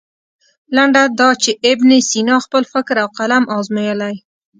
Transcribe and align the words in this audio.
لنډه 0.75 1.03
دا 1.19 1.29
چې 1.43 1.51
ابن 1.71 1.89
سینا 2.09 2.37
خپل 2.45 2.63
فکر 2.73 2.95
او 3.03 3.09
قلم 3.17 3.43
ازمویلی. 3.57 4.15